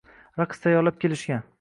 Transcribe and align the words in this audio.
raqs 0.43 0.63
tayyorlab 0.65 1.01
kelishgan. 1.05 1.49